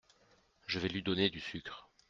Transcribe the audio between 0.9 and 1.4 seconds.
donner du